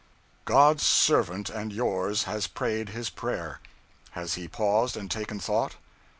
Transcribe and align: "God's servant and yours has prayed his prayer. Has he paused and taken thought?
"God's 0.45 0.81
servant 0.83 1.51
and 1.51 1.71
yours 1.71 2.23
has 2.23 2.47
prayed 2.47 2.89
his 2.89 3.11
prayer. 3.11 3.59
Has 4.13 4.33
he 4.33 4.47
paused 4.47 4.97
and 4.97 5.11
taken 5.11 5.39
thought? 5.39 5.75